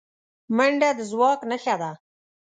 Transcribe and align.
منډه 0.55 0.89
د 0.97 0.99
ځواک 1.11 1.39
نښه 1.49 1.75
ده 1.81 1.91